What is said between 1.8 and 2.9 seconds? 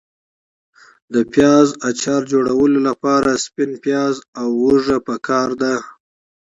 اچار جوړولو